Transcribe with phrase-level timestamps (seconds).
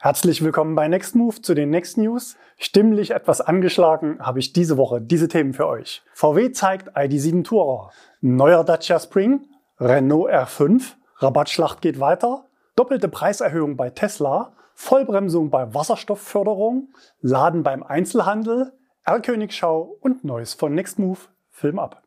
[0.00, 2.36] Herzlich willkommen bei Next Move zu den Next News.
[2.56, 6.04] Stimmlich etwas angeschlagen habe ich diese Woche diese Themen für euch.
[6.12, 7.90] VW zeigt ID7 Tourer,
[8.20, 9.48] neuer Dacia Spring,
[9.80, 12.44] Renault R5, Rabattschlacht geht weiter,
[12.76, 16.90] doppelte Preiserhöhung bei Tesla, Vollbremsung bei Wasserstoffförderung,
[17.20, 18.72] Laden beim Einzelhandel,
[19.02, 21.18] R-Königschau und Neues von Next Move.
[21.50, 22.04] Film ab.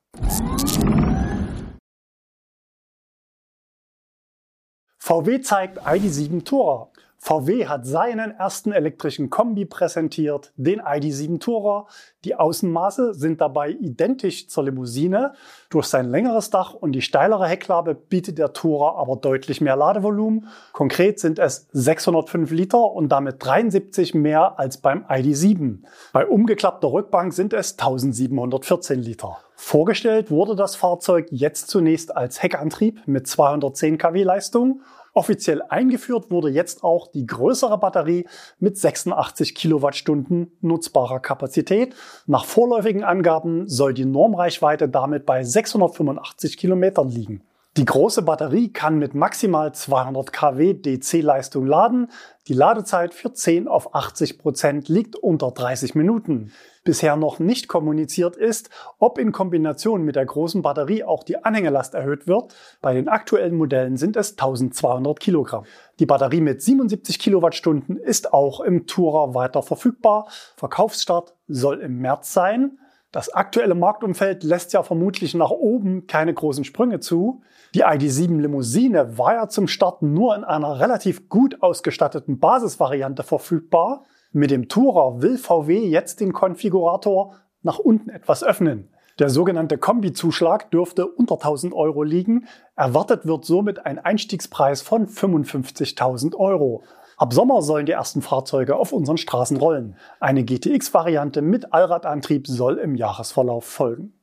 [4.97, 6.89] VW zeigt ID7 Tourer.
[7.23, 11.85] VW hat seinen ersten elektrischen Kombi präsentiert, den ID7 Tourer.
[12.25, 15.33] Die Außenmaße sind dabei identisch zur Limousine.
[15.69, 20.47] Durch sein längeres Dach und die steilere Heckklappe bietet der Tourer aber deutlich mehr Ladevolumen.
[20.73, 25.83] Konkret sind es 605 Liter und damit 73 mehr als beim ID7.
[26.13, 29.37] Bei umgeklappter Rückbank sind es 1714 Liter.
[29.53, 34.81] Vorgestellt wurde das Fahrzeug jetzt zunächst als Heckantrieb mit 210 kW Leistung
[35.13, 38.25] Offiziell eingeführt wurde jetzt auch die größere Batterie
[38.59, 41.95] mit 86 Kilowattstunden nutzbarer Kapazität.
[42.27, 47.41] Nach vorläufigen Angaben soll die Normreichweite damit bei 685 Kilometern liegen.
[47.77, 52.11] Die große Batterie kann mit maximal 200 kW DC-Leistung laden.
[52.49, 56.51] Die Ladezeit für 10 auf 80 Prozent liegt unter 30 Minuten.
[56.83, 61.93] Bisher noch nicht kommuniziert ist, ob in Kombination mit der großen Batterie auch die Anhängelast
[61.93, 62.53] erhöht wird.
[62.81, 65.63] Bei den aktuellen Modellen sind es 1200 Kilogramm.
[65.99, 70.27] Die Batterie mit 77 Kilowattstunden ist auch im Tourer weiter verfügbar.
[70.57, 72.79] Verkaufsstart soll im März sein.
[73.11, 77.41] Das aktuelle Marktumfeld lässt ja vermutlich nach oben keine großen Sprünge zu.
[77.75, 84.05] Die ID7 Limousine war ja zum Start nur in einer relativ gut ausgestatteten Basisvariante verfügbar.
[84.31, 88.89] Mit dem Tourer will VW jetzt den Konfigurator nach unten etwas öffnen.
[89.19, 92.47] Der sogenannte Kombizuschlag dürfte unter 1000 Euro liegen.
[92.77, 96.83] Erwartet wird somit ein Einstiegspreis von 55.000 Euro.
[97.21, 99.95] Ab Sommer sollen die ersten Fahrzeuge auf unseren Straßen rollen.
[100.19, 104.13] Eine GTX-Variante mit Allradantrieb soll im Jahresverlauf folgen.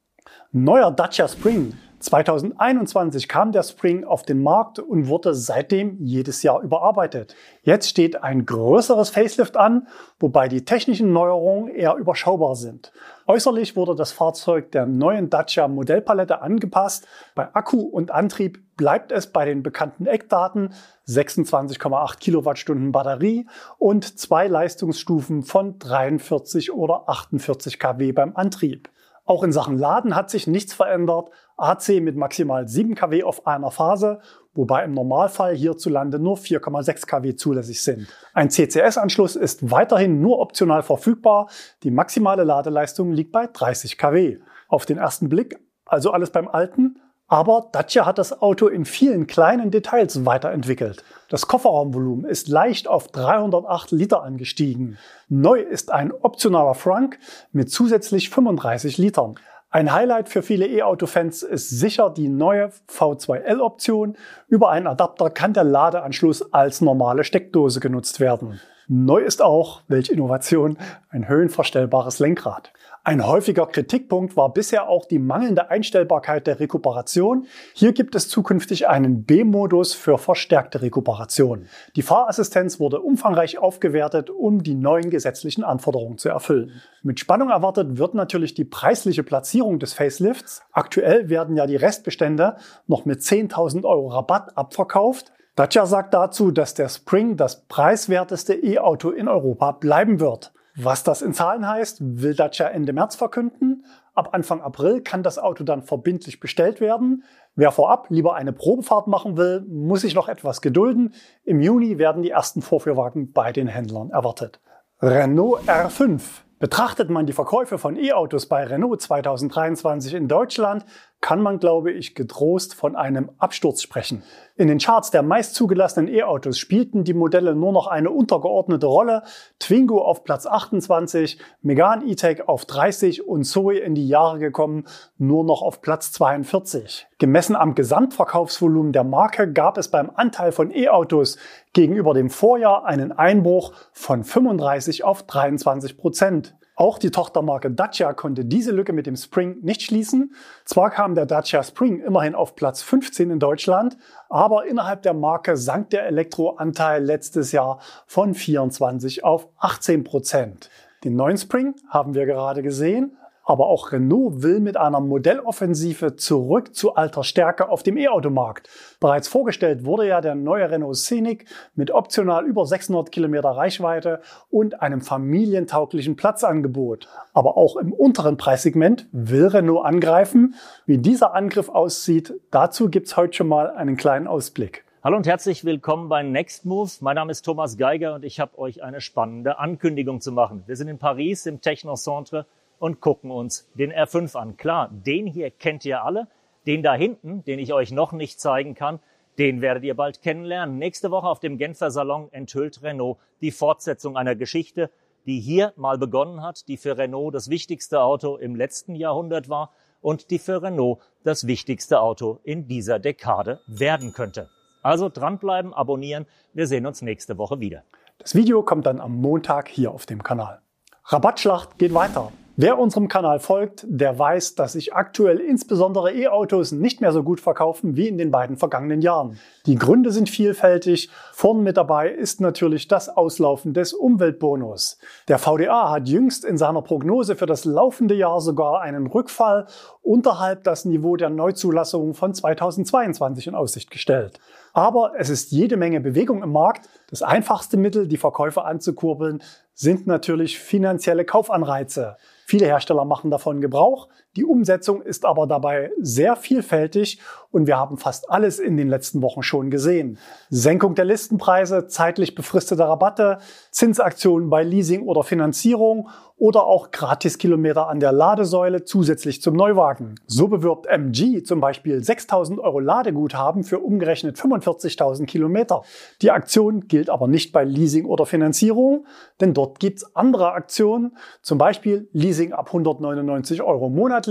[0.51, 6.61] Neuer Dacia Spring 2021 kam der Spring auf den Markt und wurde seitdem jedes Jahr
[6.63, 7.35] überarbeitet.
[7.63, 9.89] Jetzt steht ein größeres Facelift an,
[10.21, 12.93] wobei die technischen Neuerungen eher überschaubar sind.
[13.27, 17.07] Äußerlich wurde das Fahrzeug der neuen Dacia Modellpalette angepasst.
[17.35, 20.75] Bei Akku und Antrieb bleibt es bei den bekannten Eckdaten
[21.09, 28.89] 26,8 Kilowattstunden Batterie und zwei Leistungsstufen von 43 oder 48 kW beim Antrieb.
[29.29, 31.29] Auch in Sachen Laden hat sich nichts verändert.
[31.59, 34.21] AC mit maximal 7 kW auf einer Phase,
[34.55, 38.07] wobei im Normalfall hierzulande nur 4,6 kW zulässig sind.
[38.33, 41.49] Ein CCS-Anschluss ist weiterhin nur optional verfügbar.
[41.83, 44.39] Die maximale Ladeleistung liegt bei 30 kW.
[44.69, 45.59] Auf den ersten Blick
[45.89, 51.05] also alles beim Alten, aber Dacia hat das Auto in vielen kleinen Details weiterentwickelt.
[51.29, 54.97] Das Kofferraumvolumen ist leicht auf 308 Liter angestiegen.
[55.29, 57.19] Neu ist ein optionaler Frunk
[57.53, 59.35] mit zusätzlich 35 Litern.
[59.71, 64.17] Ein Highlight für viele E-Auto-Fans ist sicher die neue V2L-Option.
[64.49, 68.63] Über einen Adapter kann der Ladeanschluss als normale Steckdose genutzt werden.
[68.87, 70.79] Neu ist auch, welche Innovation,
[71.11, 72.73] ein höhenverstellbares Lenkrad.
[73.09, 77.47] Ein häufiger Kritikpunkt war bisher auch die mangelnde Einstellbarkeit der Rekuperation.
[77.73, 81.69] Hier gibt es zukünftig einen B-Modus für verstärkte Rekuperation.
[81.97, 86.83] Die Fahrassistenz wurde umfangreich aufgewertet, um die neuen gesetzlichen Anforderungen zu erfüllen.
[87.03, 90.61] Mit Spannung erwartet wird natürlich die preisliche Platzierung des Facelifts.
[90.73, 92.59] Aktuell werden ja die Restbestände
[92.89, 95.33] noch mit 10.000 Euro Rabatt abverkauft.
[95.55, 100.53] Dacia sagt dazu, dass der Spring das preiswerteste E-Auto in Europa bleiben wird.
[100.81, 103.85] Was das in Zahlen heißt, will Dacia Ende März verkünden.
[104.15, 107.25] Ab Anfang April kann das Auto dann verbindlich bestellt werden.
[107.57, 111.15] Wer vorab lieber eine Probefahrt machen will, muss sich noch etwas gedulden.
[111.43, 114.61] Im Juni werden die ersten Vorführwagen bei den Händlern erwartet.
[115.03, 116.21] Renault R5
[116.61, 120.85] Betrachtet man die Verkäufe von E-Autos bei Renault 2023 in Deutschland,
[121.21, 124.23] kann man, glaube ich, getrost von einem Absturz sprechen.
[124.57, 129.23] In den Charts der meist zugelassenen E-Autos spielten die Modelle nur noch eine untergeordnete Rolle.
[129.59, 134.85] Twingo auf Platz 28, Megane E-Tech auf 30 und Zoe in die Jahre gekommen
[135.17, 137.09] nur noch auf Platz 42.
[137.19, 141.37] Gemessen am Gesamtverkaufsvolumen der Marke gab es beim Anteil von E-Autos
[141.73, 146.58] gegenüber dem Vorjahr einen Einbruch von 35 auf 23 Prozent.
[146.79, 150.33] Auch die Tochtermarke Dacia konnte diese Lücke mit dem Spring nicht schließen.
[150.65, 153.97] Zwar kam der Dacia Spring immerhin auf Platz 15 in Deutschland,
[154.29, 160.71] aber innerhalb der Marke sank der Elektroanteil letztes Jahr von 24 auf 18 Prozent.
[161.03, 163.17] Den neuen Spring haben wir gerade gesehen.
[163.49, 168.69] Aber auch Renault will mit einer Modelloffensive zurück zu alter Stärke auf dem E-Automarkt.
[169.01, 174.83] Bereits vorgestellt wurde ja der neue Renault Scenic mit optional über 600 Kilometer Reichweite und
[174.83, 177.09] einem familientauglichen Platzangebot.
[177.33, 180.55] Aber auch im unteren Preissegment will Renault angreifen.
[180.85, 184.85] Wie dieser Angriff aussieht, dazu gibt's heute schon mal einen kleinen Ausblick.
[185.03, 186.91] Hallo und herzlich willkommen bei Next Move.
[187.01, 190.65] Mein Name ist Thomas Geiger und ich habe euch eine spannende Ankündigung zu machen.
[190.67, 192.45] Wir sind in Paris im Technocentre
[192.79, 194.57] und gucken uns den R5 an.
[194.57, 196.29] Klar, den hier kennt ihr alle.
[196.67, 199.01] Den da hinten, den ich euch noch nicht zeigen kann,
[199.39, 200.79] den werdet ihr bald kennenlernen.
[200.79, 204.91] Nächste Woche auf dem Genfer Salon enthüllt Renault die Fortsetzung einer Geschichte,
[205.27, 209.73] die hier mal begonnen hat, die für Renault das wichtigste Auto im letzten Jahrhundert war
[210.01, 214.49] und die für Renault das wichtigste Auto in dieser Dekade werden könnte.
[214.83, 216.27] Also dranbleiben, abonnieren.
[216.53, 217.85] Wir sehen uns nächste Woche wieder.
[218.19, 220.61] Das Video kommt dann am Montag hier auf dem Kanal.
[221.05, 222.33] Rabattschlacht geht weiter.
[222.61, 227.39] Wer unserem Kanal folgt, der weiß, dass sich aktuell insbesondere E-Autos nicht mehr so gut
[227.39, 229.39] verkaufen wie in den beiden vergangenen Jahren.
[229.67, 231.09] Die Gründe sind vielfältig.
[231.33, 234.99] Vorn mit dabei ist natürlich das Auslaufen des Umweltbonus.
[235.29, 239.69] Der VDA hat jüngst in seiner Prognose für das laufende Jahr sogar einen Rückfall
[240.03, 244.41] unterhalb das Niveau der Neuzulassungen von 2022 in Aussicht gestellt.
[244.73, 246.89] Aber es ist jede Menge Bewegung im Markt.
[247.09, 249.45] Das einfachste Mittel, die Verkäufe anzukurbeln,
[249.75, 252.17] sind natürlich finanzielle Kaufanreize.
[252.51, 254.09] Viele Hersteller machen davon Gebrauch.
[254.39, 257.19] Die Umsetzung ist aber dabei sehr vielfältig
[257.51, 260.17] und wir haben fast alles in den letzten Wochen schon gesehen.
[260.49, 263.39] Senkung der Listenpreise, zeitlich befristete Rabatte,
[263.73, 270.15] Zinsaktionen bei Leasing oder Finanzierung oder auch Gratiskilometer an der Ladesäule zusätzlich zum Neuwagen.
[270.27, 275.83] So bewirbt MG zum Beispiel 6000 Euro Ladeguthaben für umgerechnet 45.000 Kilometer.
[276.23, 279.05] Die Aktion gilt aber nicht bei Leasing oder Finanzierung,
[279.41, 284.28] denn dort gibt's andere Aktionen, zum Beispiel Leasing ab 199 Euro monatlich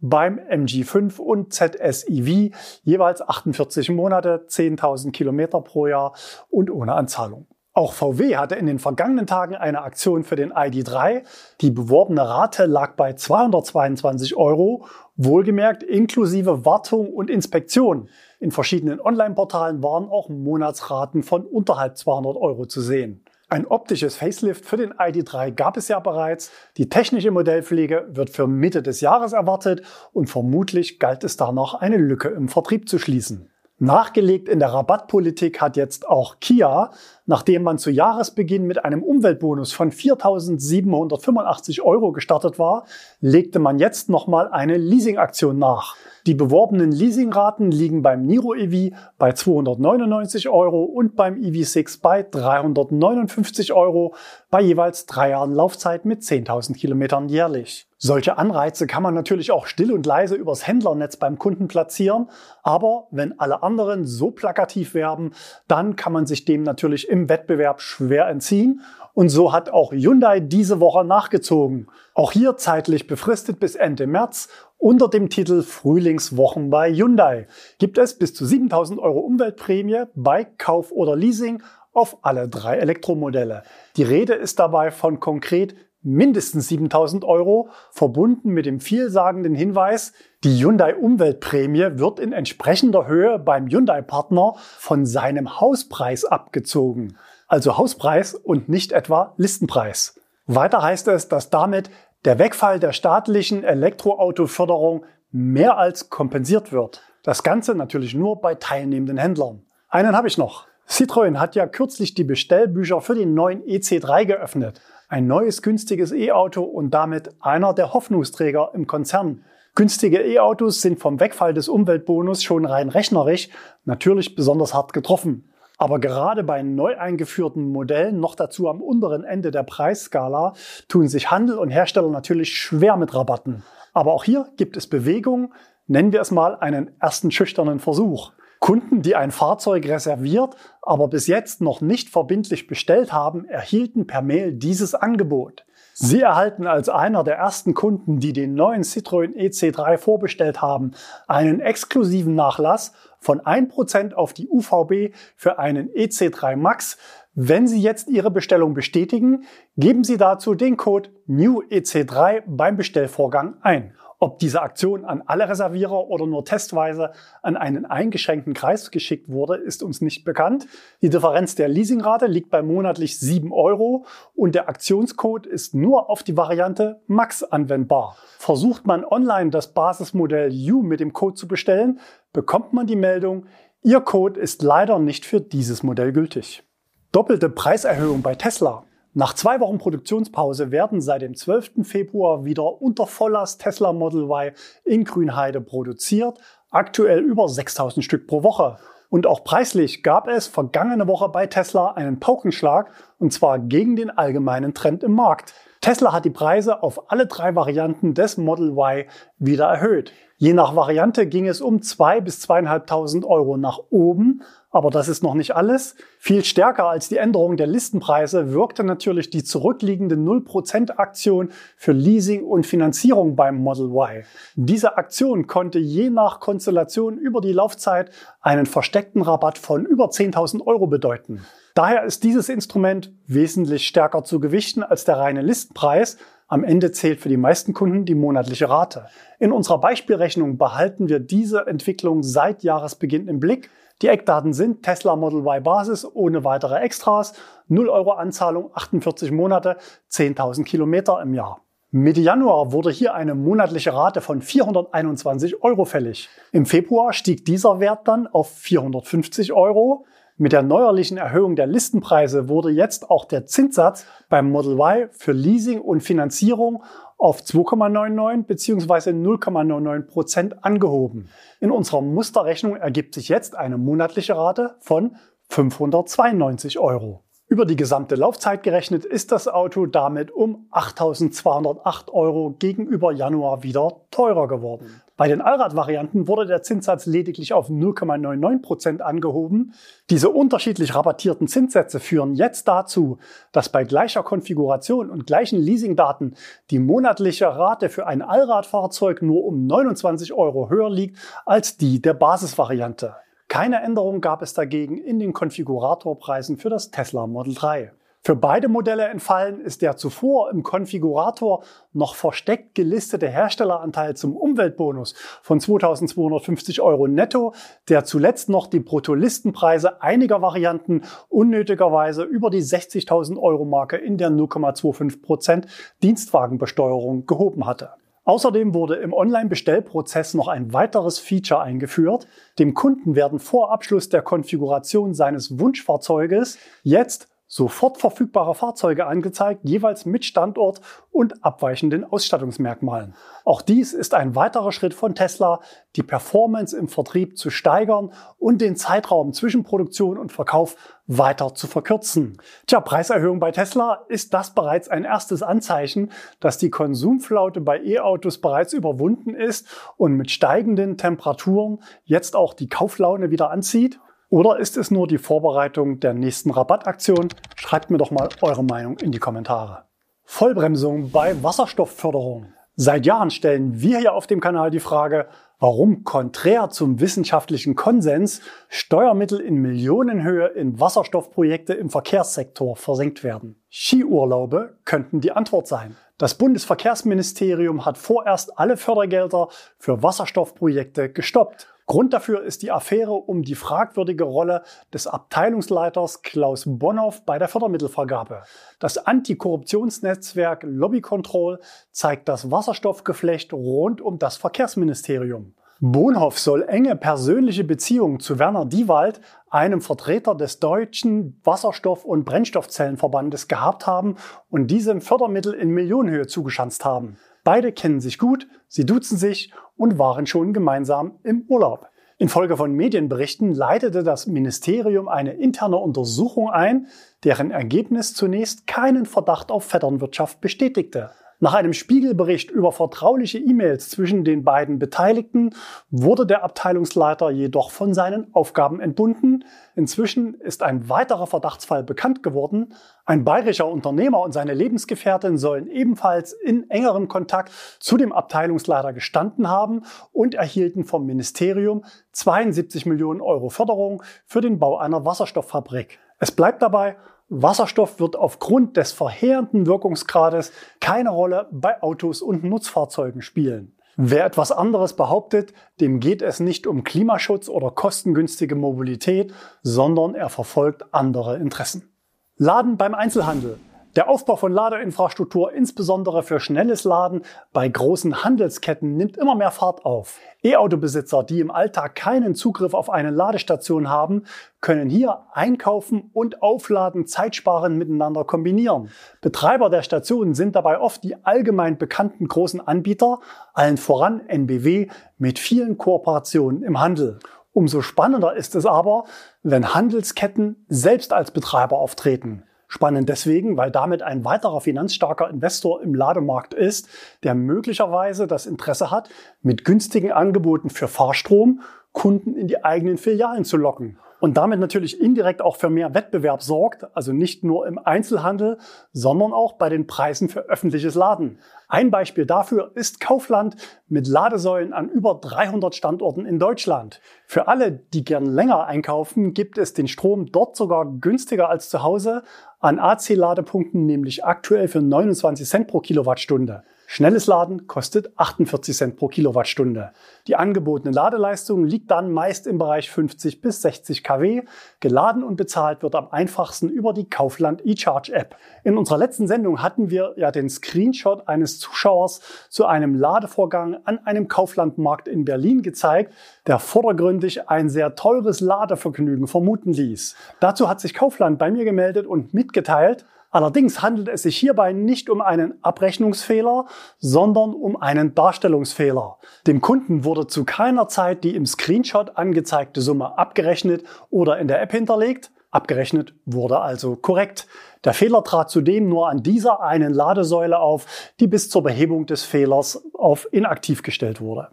[0.00, 2.50] beim MG5 und ZSEV
[2.82, 6.14] jeweils 48 Monate, 10.000 Kilometer pro Jahr
[6.50, 7.46] und ohne Anzahlung.
[7.76, 11.24] Auch VW hatte in den vergangenen Tagen eine Aktion für den ID3.
[11.60, 18.08] Die beworbene Rate lag bei 222 Euro, wohlgemerkt inklusive Wartung und Inspektion.
[18.40, 23.22] In verschiedenen Online-Portalen waren auch Monatsraten von unterhalb 200 Euro zu sehen.
[23.48, 26.50] Ein optisches Facelift für den ID3 gab es ja bereits.
[26.78, 29.82] Die technische Modellpflege wird für Mitte des Jahres erwartet
[30.12, 33.48] und vermutlich galt es da noch eine Lücke im Vertrieb zu schließen.
[33.78, 36.92] Nachgelegt in der Rabattpolitik hat jetzt auch Kia,
[37.26, 42.86] nachdem man zu Jahresbeginn mit einem Umweltbonus von 4.785 Euro gestartet war,
[43.20, 45.94] legte man jetzt nochmal eine Leasingaktion nach.
[46.26, 53.74] Die beworbenen Leasingraten liegen beim Niro EV bei 299 Euro und beim EV6 bei 359
[53.74, 54.14] Euro
[54.50, 57.85] bei jeweils drei Jahren Laufzeit mit 10.000 Kilometern jährlich.
[57.98, 62.28] Solche Anreize kann man natürlich auch still und leise übers Händlernetz beim Kunden platzieren,
[62.62, 65.32] aber wenn alle anderen so plakativ werben,
[65.66, 68.82] dann kann man sich dem natürlich im Wettbewerb schwer entziehen
[69.14, 71.86] und so hat auch Hyundai diese Woche nachgezogen.
[72.12, 77.46] Auch hier zeitlich befristet bis Ende März unter dem Titel Frühlingswochen bei Hyundai
[77.78, 81.62] gibt es bis zu 7000 Euro Umweltprämie bei Kauf oder Leasing
[81.94, 83.62] auf alle drei Elektromodelle.
[83.96, 85.74] Die Rede ist dabei von konkret
[86.06, 90.12] mindestens 7000 Euro, verbunden mit dem vielsagenden Hinweis,
[90.44, 97.16] die Hyundai Umweltprämie wird in entsprechender Höhe beim Hyundai-Partner von seinem Hauspreis abgezogen
[97.48, 100.20] also Hauspreis und nicht etwa Listenpreis.
[100.46, 101.90] Weiter heißt es, dass damit
[102.24, 107.02] der Wegfall der staatlichen Elektroautoförderung mehr als kompensiert wird.
[107.22, 109.64] Das Ganze natürlich nur bei teilnehmenden Händlern.
[109.88, 110.66] Einen habe ich noch.
[110.88, 114.80] Citroën hat ja kürzlich die Bestellbücher für den neuen EC3 geöffnet.
[115.08, 119.44] Ein neues günstiges E-Auto und damit einer der Hoffnungsträger im Konzern.
[119.76, 123.48] Günstige E-Autos sind vom Wegfall des Umweltbonus schon rein rechnerisch
[123.84, 125.48] natürlich besonders hart getroffen.
[125.78, 130.54] Aber gerade bei neu eingeführten Modellen, noch dazu am unteren Ende der Preisskala,
[130.88, 133.62] tun sich Handel und Hersteller natürlich schwer mit Rabatten.
[133.92, 135.54] Aber auch hier gibt es Bewegung,
[135.86, 138.32] nennen wir es mal einen ersten schüchternen Versuch.
[138.66, 144.22] Kunden, die ein Fahrzeug reserviert, aber bis jetzt noch nicht verbindlich bestellt haben, erhielten per
[144.22, 145.64] Mail dieses Angebot.
[145.94, 150.94] Sie erhalten als einer der ersten Kunden, die den neuen Citroën EC3 vorbestellt haben,
[151.28, 156.98] einen exklusiven Nachlass von 1% auf die UVB für einen EC3 Max.
[157.34, 159.44] Wenn Sie jetzt Ihre Bestellung bestätigen,
[159.76, 163.94] geben Sie dazu den Code NEWEC3 beim Bestellvorgang ein.
[164.18, 169.56] Ob diese Aktion an alle Reservierer oder nur testweise an einen eingeschränkten Kreis geschickt wurde,
[169.56, 170.66] ist uns nicht bekannt.
[171.02, 176.22] Die Differenz der Leasingrate liegt bei monatlich 7 Euro und der Aktionscode ist nur auf
[176.22, 178.16] die Variante Max anwendbar.
[178.38, 182.00] Versucht man online das Basismodell U mit dem Code zu bestellen,
[182.32, 183.46] bekommt man die Meldung,
[183.82, 186.64] Ihr Code ist leider nicht für dieses Modell gültig.
[187.12, 188.82] Doppelte Preiserhöhung bei Tesla.
[189.18, 191.84] Nach zwei Wochen Produktionspause werden seit dem 12.
[191.84, 194.52] Februar wieder unter Volllast Tesla Model Y
[194.84, 198.76] in Grünheide produziert, aktuell über 6000 Stück pro Woche.
[199.08, 204.10] Und auch preislich gab es vergangene Woche bei Tesla einen Paukenschlag, und zwar gegen den
[204.10, 205.54] allgemeinen Trend im Markt.
[205.80, 209.06] Tesla hat die Preise auf alle drei Varianten des Model Y
[209.38, 210.12] wieder erhöht.
[210.38, 215.22] Je nach Variante ging es um zwei bis zweieinhalbtausend Euro nach oben, aber das ist
[215.22, 215.94] noch nicht alles.
[216.18, 222.44] Viel stärker als die Änderung der Listenpreise wirkte natürlich die zurückliegende 0% Aktion für Leasing
[222.44, 224.24] und Finanzierung beim Model Y.
[224.56, 228.10] Diese Aktion konnte je nach Konstellation über die Laufzeit
[228.42, 231.46] einen versteckten Rabatt von über 10.000 Euro bedeuten.
[231.74, 236.18] Daher ist dieses Instrument wesentlich stärker zu gewichten als der reine Listenpreis.
[236.48, 239.06] Am Ende zählt für die meisten Kunden die monatliche Rate.
[239.40, 243.68] In unserer Beispielrechnung behalten wir diese Entwicklung seit Jahresbeginn im Blick.
[244.00, 247.34] Die Eckdaten sind Tesla Model Y Basis ohne weitere Extras,
[247.66, 249.76] 0 Euro Anzahlung, 48 Monate,
[250.12, 251.62] 10.000 Kilometer im Jahr.
[251.90, 256.28] Mitte Januar wurde hier eine monatliche Rate von 421 Euro fällig.
[256.52, 260.04] Im Februar stieg dieser Wert dann auf 450 Euro.
[260.38, 265.32] Mit der neuerlichen Erhöhung der Listenpreise wurde jetzt auch der Zinssatz beim Model Y für
[265.32, 266.84] Leasing und Finanzierung
[267.16, 269.12] auf 2,99 bzw.
[269.12, 271.30] 0,99 Prozent angehoben.
[271.60, 275.16] In unserer Musterrechnung ergibt sich jetzt eine monatliche Rate von
[275.48, 277.22] 592 Euro.
[277.48, 284.02] Über die gesamte Laufzeit gerechnet ist das Auto damit um 8.208 Euro gegenüber Januar wieder
[284.10, 285.00] teurer geworden.
[285.16, 289.72] Bei den Allrad-Varianten wurde der Zinssatz lediglich auf 0,99 Prozent angehoben.
[290.10, 293.16] Diese unterschiedlich rabattierten Zinssätze führen jetzt dazu,
[293.50, 296.36] dass bei gleicher Konfiguration und gleichen Leasingdaten
[296.70, 302.12] die monatliche Rate für ein Allradfahrzeug nur um 29 Euro höher liegt als die der
[302.12, 303.16] Basisvariante.
[303.48, 307.92] Keine Änderung gab es dagegen in den Konfiguratorpreisen für das Tesla Model 3.
[308.26, 315.14] Für beide Modelle entfallen ist der zuvor im Konfigurator noch versteckt gelistete Herstelleranteil zum Umweltbonus
[315.42, 317.54] von 2250 Euro netto,
[317.88, 324.30] der zuletzt noch die Bruttolistenpreise einiger Varianten unnötigerweise über die 60.000 Euro Marke in der
[324.30, 325.66] 0,25%
[326.02, 327.90] Dienstwagenbesteuerung gehoben hatte.
[328.24, 332.26] Außerdem wurde im Online-Bestellprozess noch ein weiteres Feature eingeführt.
[332.58, 340.04] Dem Kunden werden vor Abschluss der Konfiguration seines Wunschfahrzeuges jetzt sofort verfügbare Fahrzeuge angezeigt, jeweils
[340.04, 340.80] mit Standort
[341.12, 343.14] und abweichenden Ausstattungsmerkmalen.
[343.44, 345.60] Auch dies ist ein weiterer Schritt von Tesla,
[345.94, 350.76] die Performance im Vertrieb zu steigern und den Zeitraum zwischen Produktion und Verkauf
[351.06, 352.38] weiter zu verkürzen.
[352.66, 356.10] Tja, Preiserhöhung bei Tesla ist das bereits ein erstes Anzeichen,
[356.40, 362.68] dass die Konsumflaute bei E-Autos bereits überwunden ist und mit steigenden Temperaturen jetzt auch die
[362.68, 364.00] Kauflaune wieder anzieht?
[364.28, 367.28] Oder ist es nur die Vorbereitung der nächsten Rabattaktion?
[367.54, 369.84] Schreibt mir doch mal eure Meinung in die Kommentare.
[370.24, 372.52] Vollbremsung bei Wasserstoffförderung.
[372.74, 375.28] Seit Jahren stellen wir hier auf dem Kanal die Frage,
[375.60, 383.62] warum konträr zum wissenschaftlichen Konsens Steuermittel in Millionenhöhe in Wasserstoffprojekte im Verkehrssektor versenkt werden.
[383.70, 385.96] Skiurlaube könnten die Antwort sein.
[386.18, 391.68] Das Bundesverkehrsministerium hat vorerst alle Fördergelder für Wasserstoffprojekte gestoppt.
[391.86, 394.62] Grund dafür ist die Affäre um die fragwürdige Rolle
[394.92, 398.42] des Abteilungsleiters Klaus Bonhoff bei der Fördermittelvergabe.
[398.80, 401.60] Das Antikorruptionsnetzwerk Lobby Control
[401.92, 405.54] zeigt das Wasserstoffgeflecht rund um das Verkehrsministerium.
[405.78, 413.46] Bonhoff soll enge persönliche Beziehungen zu Werner Diewald, einem Vertreter des deutschen Wasserstoff- und Brennstoffzellenverbandes,
[413.46, 414.16] gehabt haben
[414.48, 417.18] und diesem Fördermittel in Millionenhöhe zugeschanzt haben.
[417.44, 421.88] Beide kennen sich gut, sie duzen sich und waren schon gemeinsam im Urlaub.
[422.18, 426.86] Infolge von Medienberichten leitete das Ministerium eine interne Untersuchung ein,
[427.24, 431.10] deren Ergebnis zunächst keinen Verdacht auf Vetternwirtschaft bestätigte.
[431.38, 435.50] Nach einem Spiegelbericht über vertrauliche E-Mails zwischen den beiden Beteiligten
[435.90, 439.44] wurde der Abteilungsleiter jedoch von seinen Aufgaben entbunden.
[439.74, 442.72] Inzwischen ist ein weiterer Verdachtsfall bekannt geworden.
[443.04, 449.50] Ein bayerischer Unternehmer und seine Lebensgefährtin sollen ebenfalls in engerem Kontakt zu dem Abteilungsleiter gestanden
[449.50, 455.98] haben und erhielten vom Ministerium 72 Millionen Euro Förderung für den Bau einer Wasserstofffabrik.
[456.18, 456.96] Es bleibt dabei,
[457.28, 463.76] Wasserstoff wird aufgrund des verheerenden Wirkungsgrades keine Rolle bei Autos und Nutzfahrzeugen spielen.
[463.96, 470.28] Wer etwas anderes behauptet, dem geht es nicht um Klimaschutz oder kostengünstige Mobilität, sondern er
[470.28, 471.90] verfolgt andere Interessen.
[472.36, 473.58] Laden beim Einzelhandel.
[473.96, 477.22] Der Aufbau von Ladeinfrastruktur, insbesondere für schnelles Laden
[477.54, 480.18] bei großen Handelsketten, nimmt immer mehr Fahrt auf.
[480.42, 484.24] E-Auto-Besitzer, die im Alltag keinen Zugriff auf eine Ladestation haben,
[484.60, 488.90] können hier einkaufen und aufladen, Zeitsparen miteinander kombinieren.
[489.22, 493.20] Betreiber der Stationen sind dabei oft die allgemein bekannten großen Anbieter,
[493.54, 497.18] allen voran NBW, mit vielen Kooperationen im Handel.
[497.54, 499.04] Umso spannender ist es aber,
[499.42, 502.42] wenn Handelsketten selbst als Betreiber auftreten.
[502.68, 506.88] Spannend deswegen, weil damit ein weiterer finanzstarker Investor im Lademarkt ist,
[507.22, 509.08] der möglicherweise das Interesse hat,
[509.42, 511.60] mit günstigen Angeboten für Fahrstrom
[511.92, 516.42] Kunden in die eigenen Filialen zu locken und damit natürlich indirekt auch für mehr Wettbewerb
[516.42, 518.58] sorgt, also nicht nur im Einzelhandel,
[518.92, 521.38] sondern auch bei den Preisen für öffentliches Laden.
[521.68, 523.56] Ein Beispiel dafür ist Kaufland
[523.88, 527.00] mit Ladesäulen an über 300 Standorten in Deutschland.
[527.26, 531.82] Für alle, die gern länger einkaufen, gibt es den Strom dort sogar günstiger als zu
[531.82, 532.22] Hause
[532.60, 536.62] an AC-Ladepunkten, nämlich aktuell für 29 Cent pro Kilowattstunde.
[536.88, 539.90] Schnelles Laden kostet 48 Cent pro Kilowattstunde.
[540.28, 544.42] Die angebotene Ladeleistung liegt dann meist im Bereich 50 bis 60 kW.
[544.78, 548.36] Geladen und bezahlt wird am einfachsten über die Kaufland eCharge App.
[548.62, 553.98] In unserer letzten Sendung hatten wir ja den Screenshot eines Zuschauers zu einem Ladevorgang an
[554.06, 556.14] einem Kauflandmarkt in Berlin gezeigt,
[556.46, 560.14] der vordergründig ein sehr teures Ladevergnügen vermuten ließ.
[560.38, 563.04] Dazu hat sich Kaufland bei mir gemeldet und mitgeteilt,
[563.36, 566.64] Allerdings handelt es sich hierbei nicht um einen Abrechnungsfehler,
[567.00, 569.18] sondern um einen Darstellungsfehler.
[569.46, 574.62] Dem Kunden wurde zu keiner Zeit die im Screenshot angezeigte Summe abgerechnet oder in der
[574.62, 575.32] App hinterlegt.
[575.50, 577.46] Abgerechnet wurde also korrekt.
[577.84, 580.86] Der Fehler trat zudem nur an dieser einen Ladesäule auf,
[581.20, 584.48] die bis zur Behebung des Fehlers auf inaktiv gestellt wurde.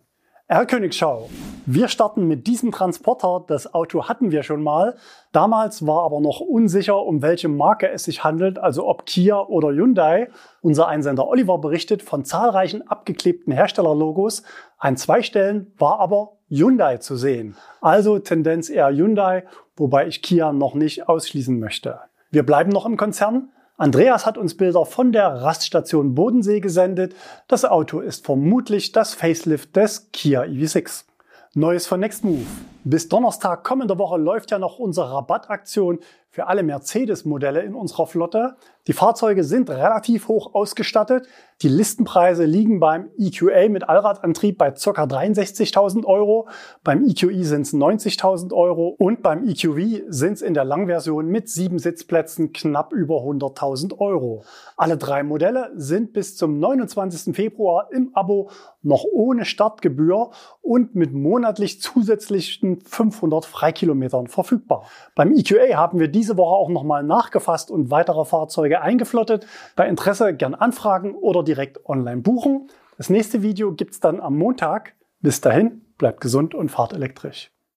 [0.53, 1.31] Herr Königschau,
[1.65, 3.43] wir starten mit diesem Transporter.
[3.47, 4.95] Das Auto hatten wir schon mal.
[5.31, 9.69] Damals war aber noch unsicher, um welche Marke es sich handelt, also ob Kia oder
[9.69, 10.29] Hyundai.
[10.61, 14.43] Unser Einsender Oliver berichtet von zahlreichen abgeklebten Herstellerlogos.
[14.77, 17.57] An zwei Stellen war aber Hyundai zu sehen.
[17.81, 19.45] Also Tendenz eher Hyundai,
[19.75, 21.99] wobei ich Kia noch nicht ausschließen möchte.
[22.29, 23.49] Wir bleiben noch im Konzern.
[23.77, 27.15] Andreas hat uns Bilder von der Raststation Bodensee gesendet.
[27.47, 31.05] Das Auto ist vermutlich das Facelift des Kia EV6.
[31.55, 32.45] Neues von Nextmove.
[32.83, 38.57] Bis Donnerstag kommender Woche läuft ja noch unsere Rabattaktion für alle Mercedes-Modelle in unserer Flotte.
[38.87, 41.25] Die Fahrzeuge sind relativ hoch ausgestattet.
[41.61, 45.03] Die Listenpreise liegen beim EQA mit Allradantrieb bei ca.
[45.03, 46.49] 63.000 Euro.
[46.83, 51.47] Beim EQE sind es 90.000 Euro und beim EQV sind es in der Langversion mit
[51.47, 54.43] sieben Sitzplätzen knapp über 100.000 Euro.
[54.75, 57.33] Alle drei Modelle sind bis zum 29.
[57.33, 58.49] Februar im Abo
[58.81, 64.83] noch ohne Startgebühr und mit monatlich zusätzlichen 500 Freikilometern verfügbar.
[65.15, 69.45] Beim EQA haben wir diese Woche auch nochmal nachgefasst und weitere Fahrzeuge eingeflottet.
[69.75, 72.69] Bei Interesse gern anfragen oder direkt online buchen.
[72.97, 74.93] Das nächste Video gibt's dann am Montag.
[75.21, 77.52] Bis dahin, bleibt gesund und fahrt elektrisch.